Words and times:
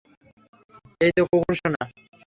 এইতো, 1.01 1.21
কুকুরসোনা! 1.29 1.81